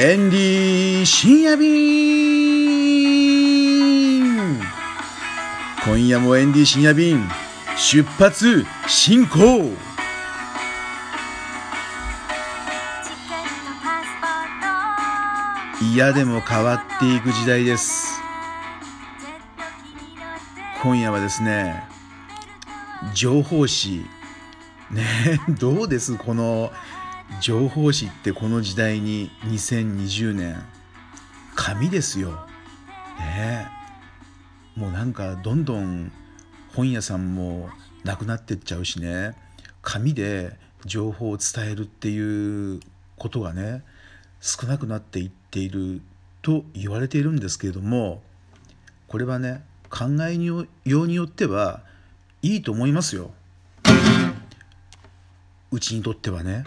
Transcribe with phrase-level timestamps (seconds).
[0.00, 1.68] エンディ深夜便
[5.84, 7.28] 今夜もエンディー深夜便
[7.76, 9.72] 出発進行
[15.82, 18.20] 嫌でも変わっていく時代です。
[20.80, 21.82] 今夜はですね
[23.14, 24.06] 情報誌。
[24.92, 26.16] ねどうです？
[26.16, 26.70] この
[27.40, 30.56] 情報誌ってこの時代に2020年
[31.54, 32.46] 紙ですよ
[33.18, 33.68] ね
[34.76, 36.12] もうなんかどんどん
[36.74, 37.68] 本屋さんも
[38.04, 39.34] なくなってっちゃうしね
[39.82, 42.80] 紙で情報を伝えるっていう
[43.16, 43.82] ことがね
[44.40, 46.00] 少なくなっていっている
[46.42, 48.22] と言われているんですけれども
[49.08, 50.66] これはね考えよ
[51.02, 51.82] うによっては
[52.42, 53.30] いいと思いますよ。
[55.70, 56.64] うちにとってはね。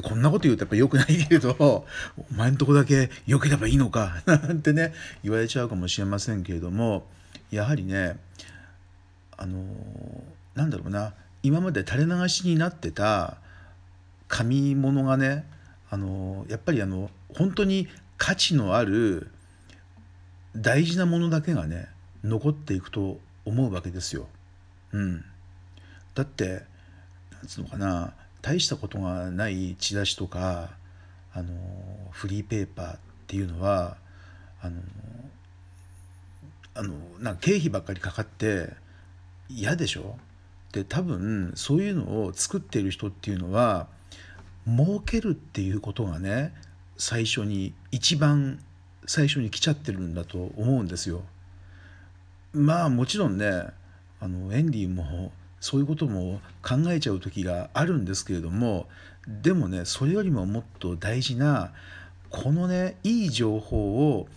[0.00, 1.84] でこんなこと言うとやっぱ良くないけれどお
[2.32, 4.92] 前んとこだけ良ければいいのかなんてね
[5.24, 7.04] 言われちゃうかもしれませんけれども
[7.50, 8.16] やはりね
[9.36, 9.64] あの
[10.54, 13.38] なんだろうな今まで垂れ流しになってた
[14.28, 15.44] 紙物がね
[15.90, 19.32] あのやっぱりあの本当に価値のある
[20.54, 21.88] 大事なものだけがね
[22.22, 24.28] 残っていくと思うわけですよ。
[24.92, 25.24] うん、
[26.14, 26.62] だって
[27.32, 30.70] なんつうのかな大したことがないチラシとか
[31.34, 31.52] あの
[32.10, 33.96] フリーペーパーっていうのは
[34.62, 34.80] あの
[36.74, 38.70] あのなんか経費ばっかりかかって
[39.48, 40.16] 嫌でしょ？
[40.72, 43.88] で多分そういうのを作っている人っていうのは
[44.66, 46.54] 儲けるっていうことがね
[46.96, 48.58] 最初に一番
[49.06, 51.22] 最初に来ちゃってるんだと思うんですよ。
[52.52, 53.64] まあもちろんね
[54.20, 58.86] あのエンディもそういうことも考えちゃう時があるんですけれども
[59.26, 61.72] でもねそれよりももっと大事な
[62.30, 64.28] このねいい情報を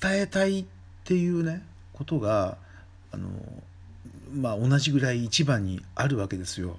[0.00, 0.64] 伝えたいっ
[1.04, 2.56] ていうねことが
[3.10, 3.28] あの
[4.34, 6.76] まあ同じぐらい一番にあるわけですよ。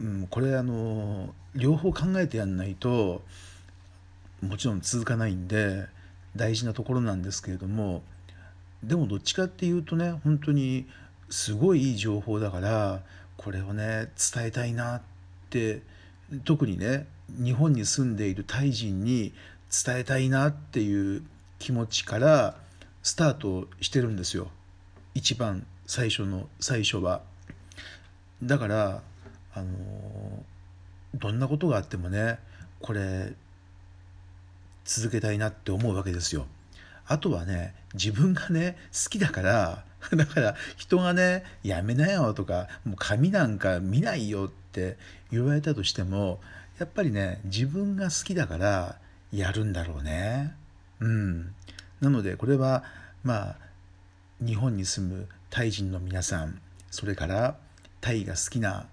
[0.00, 3.22] うん、これあの両方考えてやんないと
[4.42, 5.86] もちろん続かないんで
[6.36, 8.02] 大事なところなんですけれども
[8.82, 10.86] でもどっちかっていうとね本当に
[11.28, 13.02] すごいいい情報だから
[13.36, 15.02] これをね伝えたいなっ
[15.50, 15.82] て
[16.44, 19.32] 特にね日本に住んでいるタイ人に
[19.84, 21.22] 伝えたいなっていう
[21.58, 22.56] 気持ちから
[23.02, 24.48] スタートしてるんですよ
[25.14, 27.22] 一番最初の最初は。
[28.42, 29.02] だから
[29.54, 29.68] あの
[31.14, 32.38] どんなことがあってもね
[32.80, 33.32] これ
[34.84, 36.46] 続けたいなって思うわけですよ。
[37.06, 39.84] あとはね自分がね好きだから
[40.14, 44.96] だから人がねやめなよとかもう紙なんか見ないよって
[45.30, 46.40] 言われたとしても
[46.78, 48.98] やっぱりね自分が好きだから
[49.32, 50.54] やるんだろうね。
[51.00, 51.54] うん、
[52.00, 52.84] なのでこれは
[53.22, 53.56] まあ
[54.40, 57.56] 日本に住むタイ人の皆さんそれから
[58.00, 58.86] タイが好きな、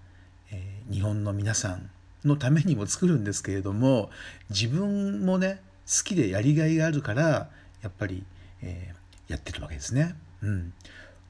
[0.52, 1.90] えー、日本の皆さん
[2.26, 4.10] のためにも作るんですけれども
[4.50, 7.50] 自分もね好きでやりがいがあるから
[7.82, 8.24] やっぱり、
[8.62, 10.16] えー、やってるわけですね。
[10.44, 10.74] うん、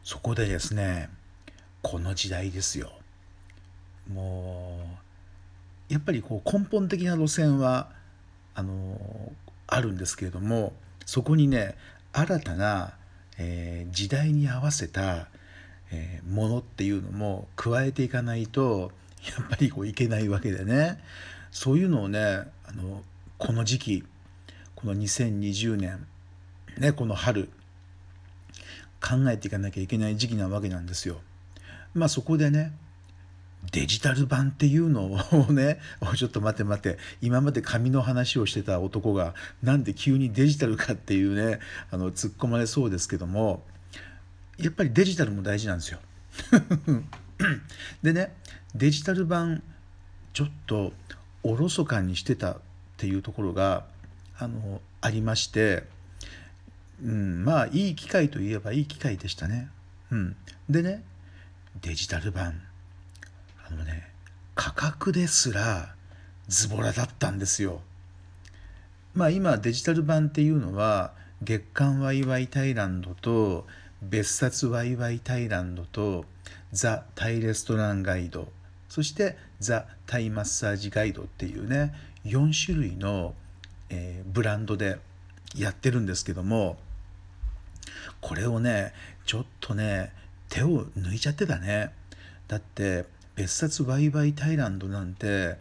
[0.04, 1.10] そこでですね
[1.82, 2.92] この時代ですよ。
[4.12, 4.80] も
[5.90, 7.90] うやっぱりこう根本的な路線は
[8.56, 9.32] あの
[9.68, 10.74] あるんですけれども
[11.06, 11.76] そこにね
[12.12, 12.96] 新たな、
[13.38, 15.28] えー、時代に合わせた、
[15.92, 18.92] えー、ものっていうのも加えていかないと
[19.38, 21.00] やっぱりこういけないわけでね
[21.52, 22.20] そういうのをね
[22.66, 23.04] あの
[23.38, 24.04] この時期
[24.76, 26.06] この2020年
[26.78, 27.50] ね、この春
[29.04, 31.20] 考えていかなきゃいけない時期なわけなんですよ。
[31.94, 32.72] まあそこでね
[33.72, 35.80] デジタル版っていうのをね
[36.16, 41.60] ちょっと待て待て今まで紙の話をしてた男がなんで急にデジタルかっていうね
[41.92, 43.64] あの突っ込まれそうですけども
[44.58, 46.00] やっぱりデジタルも大事なんですよ。
[48.04, 48.34] でね
[48.76, 49.64] デジタル版
[50.34, 50.94] ちょっと
[51.44, 52.58] おろそかにしてたっ
[52.98, 53.86] ていうところが
[54.38, 55.84] あのありまして
[57.02, 59.70] うん、まあいい機会といえばいい機会でしたね。
[60.12, 60.36] うん、
[60.70, 61.04] でね
[61.82, 62.62] デジタル版
[63.68, 64.10] あのね
[64.56, 65.96] 価格ですら
[66.48, 67.82] ズボラだったんですよ。
[69.14, 73.66] まあ今デジタル版っていうのは月刊ワイワイタイランドと
[74.02, 76.26] 別冊ワイワイタイランドと
[76.72, 78.48] ザ・タイレストランガイド
[78.90, 81.94] そしてザ・タイマッサージガイドっていうね
[82.26, 83.34] 4種類の、
[83.90, 84.98] えー、ブランドで
[85.56, 86.78] やってるんですけども
[88.22, 88.94] これをね
[89.26, 90.12] ちょっとね
[90.50, 91.92] 手を抜いちゃってたね。
[92.48, 93.06] だって
[93.36, 95.58] 別冊ワイワイタイランドなんて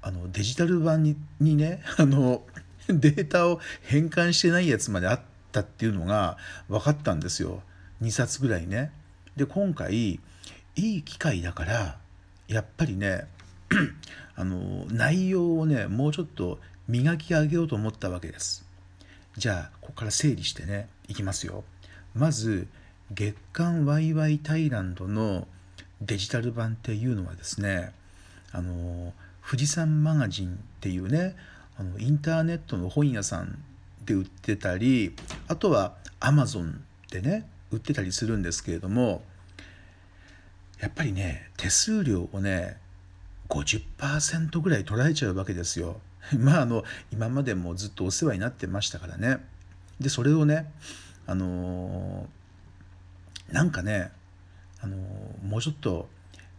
[0.00, 2.42] あのデジタル版ににねあの
[2.88, 5.20] データを変換してないやつまであっ
[5.50, 6.36] たっていうのが
[6.68, 7.62] 分かったんですよ。
[8.02, 8.92] 2冊ぐらいね。
[9.36, 10.20] で今回い
[10.76, 11.98] い機会だから
[12.48, 13.26] やっぱりね
[14.36, 16.58] あの内容をねもうちょっと
[16.88, 18.71] 磨き上げようと思ったわけです。
[19.36, 21.64] じゃあここから整理してねいきますよ。
[22.14, 22.66] まず
[23.10, 25.46] 月刊ワイワイタイランドの
[26.00, 27.92] デジタル版っていうのはですね
[28.52, 29.12] あの
[29.46, 31.34] 富士山マガジンっていうね
[31.78, 33.62] あのインターネットの本屋さん
[34.04, 35.14] で売ってたり
[35.48, 39.22] あとはアマゾンでね売ってたりするんですけれども
[40.80, 42.76] やっぱりね手数料をね
[43.52, 46.00] 50%ぐらい取られちゃうわけですよ。
[46.38, 49.44] まああの今までもずっとお世話になってましたからね。
[50.00, 50.72] でそれをね
[51.26, 54.10] あのー、なんかね、
[54.80, 56.08] あのー、もうちょっと、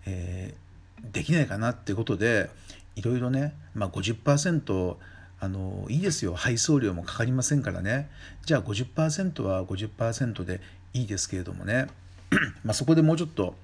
[0.06, 2.52] えー、できないかなってことで
[2.96, 4.96] いろいろね、まあ50%
[5.40, 8.10] あのいいですよ配送料もかかりませんからね
[8.46, 10.62] じゃあ50%は50%で
[10.94, 11.88] いいですけれどもね
[12.64, 13.58] まそこでもうちょっと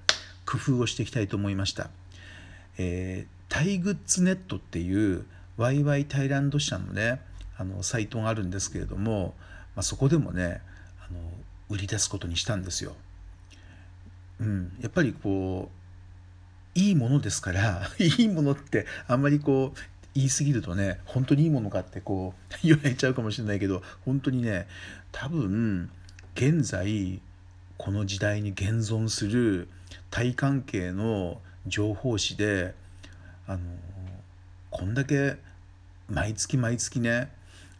[0.44, 1.88] 工夫をしていきたいと思いました。
[2.82, 5.26] えー、タイグッズネットっていう
[5.58, 7.20] ワイワイタイランド社のね
[7.58, 9.34] あのサイトがあるんですけれども、
[9.76, 10.62] まあ、そこでもね
[11.06, 11.20] あの
[11.68, 12.96] 売り出すことにしたんですよ。
[14.40, 15.70] うん、やっぱりこ
[16.74, 19.78] ういいものですから いいものってあんまりこう
[20.14, 24.66] 言い過ぎるとね本当にいいものかってこう 言われちゃうかもしれないけど本当にね
[25.12, 25.90] 多分
[26.34, 27.20] 現在
[27.76, 29.68] この時代に現存する
[30.10, 32.74] 体関係の情報誌で
[33.46, 33.60] あの
[34.70, 35.36] こんだけ
[36.08, 37.30] 毎月毎月ね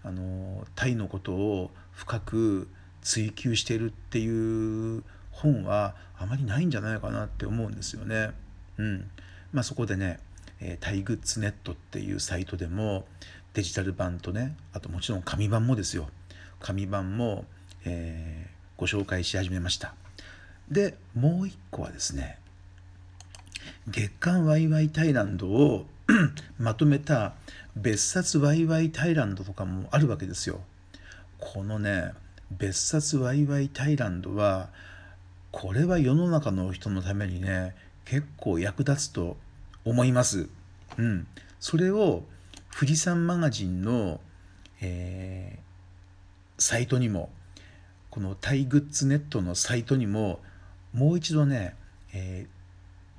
[0.02, 2.68] あのタイのことを深く
[3.02, 8.30] 追求してるっていう本はあまりないんじゃないかなって思うんですよね。
[8.78, 9.10] うん。
[9.52, 10.20] まあ、そこでね
[10.60, 13.06] えタイグッズネットっていうサイトでも
[13.54, 16.08] デジタル版とねあともちろん紙版もですよ。
[16.60, 17.46] 紙版も、
[17.84, 19.94] えー、ご紹介し始めました。
[20.70, 22.38] でもう一個はですね
[23.90, 25.86] 月刊ワイワイタイランドを
[26.58, 27.34] まとめた
[27.74, 30.60] 別冊ワイワイタイランドとかもあるわけですよ。
[31.38, 32.12] このね
[32.50, 34.68] 別冊ワイワイタイランドは
[35.50, 39.36] これは世の中の人のためにね結構役立つと
[39.84, 40.48] 思います。
[40.96, 41.26] うん、
[41.58, 42.22] それを
[42.76, 44.20] 富士山マガジンの、
[44.80, 47.30] えー、サイトにも
[48.10, 50.40] このタイグッズネットのサイトにも
[50.92, 51.74] もう一度ね、
[52.12, 52.59] えー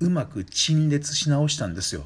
[0.02, 2.04] うまく陳列し直したんですよ。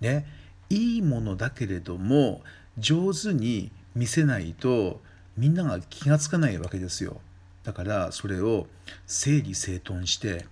[0.00, 0.26] ね、
[0.68, 2.42] いいものだけれども
[2.76, 5.00] 上手に見せないと
[5.36, 7.20] みんなが気が付かないわけですよ。
[7.62, 8.66] だからそれを
[9.06, 10.44] 整理整頓して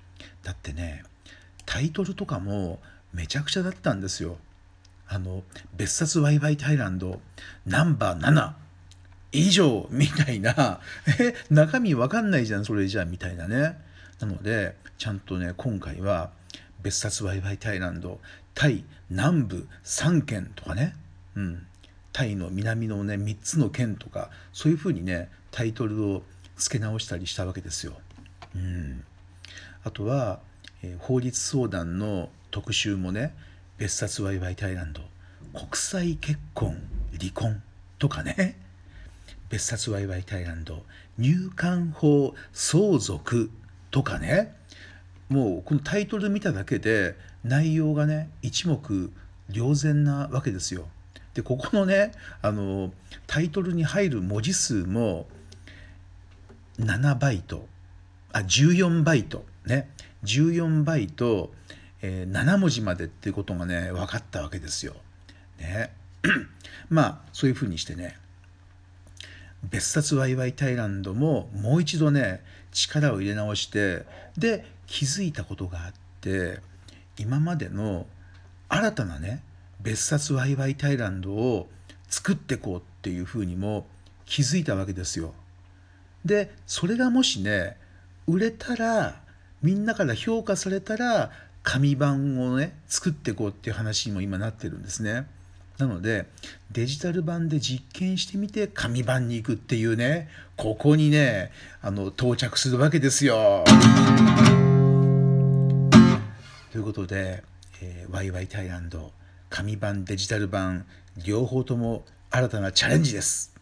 [0.43, 1.03] だってね
[1.67, 2.79] タイトルとかも
[3.13, 4.39] めちゃくちゃだったんですよ。
[5.09, 5.43] あの
[5.77, 7.21] 別冊ワイワイタイランド
[7.67, 8.53] ナンバー7
[9.33, 10.81] 以上みたいな
[11.21, 13.77] え中身わかんないじゃんそれじゃあみたいなね
[14.21, 16.31] なのでちゃんとね今回は
[16.85, 18.21] 別冊ワイワイタイランド
[18.55, 20.95] タイ南部3県とかね、
[21.35, 21.67] うん、
[22.13, 26.23] タイの南のね3つの県とかそういうふうにねタイトルを
[26.57, 27.95] 付け直したりしたわけですよ。
[28.55, 29.03] うん、
[29.83, 30.39] あとは、
[30.83, 33.35] えー、法律相談の特集もね
[33.79, 35.01] 別冊ワイワイタイランド。
[35.53, 36.81] 国際結婚
[37.19, 37.63] 離婚
[37.99, 38.59] とかね。
[39.49, 40.85] 別冊ワイワイタイランド。
[41.19, 43.51] 入管法相続
[43.91, 44.55] とかね。
[45.29, 49.11] もうこのタイトル見ただけで内容がね一目
[49.51, 50.87] 瞭然なわけですよ。
[51.35, 52.13] でここのね
[52.43, 52.93] あの
[53.27, 55.27] タイトルに入る文字数も
[56.79, 57.67] 7バイト
[58.33, 59.91] あ14バイトね
[60.25, 61.53] 14バイト、
[62.03, 64.95] えー、7文字までっていうことがね分かったわけですよ。
[65.59, 65.93] ね
[66.89, 68.17] まあそういうふうにしてね
[69.71, 74.05] 別冊ワイワイタイランドももう一度ね力を入れ直して
[74.37, 76.61] で気づいたことがあって
[77.19, 78.07] 今までの
[78.69, 79.43] 新たなね
[79.81, 81.69] 別冊ワイワイタイランドを
[82.09, 83.87] 作っていこうっていうふうにも
[84.25, 85.35] 気づいたわけですよ。
[86.25, 87.77] でそれがもしね
[88.27, 89.21] 売れたら
[89.63, 91.31] みんなから評価されたら
[91.63, 95.27] 紙版をね作っていこうっていう話にも今なってるんですね。
[95.79, 96.27] なので
[96.71, 101.51] デジタル版で実験してみて紙版に行くっていうねここにね
[101.83, 103.65] あの到着するわけですよ。
[106.75, 107.45] ということで、
[107.83, 109.13] えー、ワイワイタイランド
[109.49, 110.87] 紙版デジタル版
[111.25, 113.54] 両方とも新たなチャレンジです。